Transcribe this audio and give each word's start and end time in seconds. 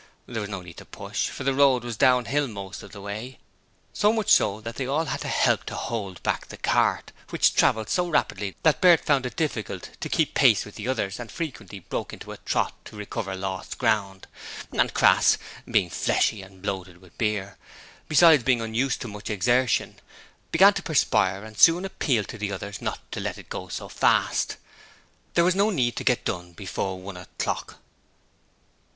There 0.25 0.41
was 0.41 0.49
no 0.49 0.63
need 0.63 0.77
to 0.77 0.85
push, 0.85 1.27
for 1.29 1.43
the 1.43 1.53
road 1.53 1.83
was 1.83 1.95
downhill 1.95 2.47
most 2.47 2.81
of 2.81 2.91
the 2.91 3.01
way; 3.01 3.37
so 3.93 4.11
much 4.11 4.31
so 4.31 4.59
that 4.59 4.77
they 4.77 4.85
had 4.85 4.89
all 4.89 5.05
to 5.05 5.27
help 5.27 5.63
to 5.65 5.75
hold 5.75 6.23
back 6.23 6.47
the 6.47 6.57
cart, 6.57 7.11
which 7.29 7.53
travelled 7.53 7.87
so 7.87 8.09
rapidly 8.09 8.55
that 8.63 8.81
Bert 8.81 9.05
found 9.05 9.27
it 9.27 9.35
difficult 9.35 9.91
to 9.99 10.09
keep 10.09 10.33
pace 10.33 10.65
with 10.65 10.73
the 10.73 10.87
others 10.87 11.19
and 11.19 11.31
frequently 11.31 11.81
broke 11.81 12.13
into 12.13 12.31
a 12.31 12.37
trot 12.37 12.73
to 12.85 12.95
recover 12.95 13.35
lost 13.35 13.77
ground, 13.77 14.25
and 14.71 14.91
Crass 14.95 15.37
being 15.69 15.91
fleshy 15.91 16.41
and 16.41 16.63
bloated 16.63 16.97
with 16.97 17.15
beer, 17.19 17.59
besides 18.07 18.41
being 18.43 18.59
unused 18.59 19.01
to 19.01 19.07
much 19.07 19.29
exertion 19.29 19.99
began 20.51 20.73
to 20.73 20.81
perspire 20.81 21.43
and 21.43 21.59
soon 21.59 21.85
appealed 21.85 22.27
to 22.29 22.39
the 22.39 22.51
others 22.51 22.81
not 22.81 23.01
to 23.11 23.19
let 23.19 23.37
it 23.37 23.49
go 23.49 23.67
so 23.67 23.87
fast 23.87 24.57
there 25.35 25.43
was 25.45 25.53
no 25.53 25.69
need 25.69 25.95
to 25.95 26.03
get 26.03 26.25
done 26.25 26.53
before 26.53 26.99
one 26.99 27.17
o'clock. 27.17 27.77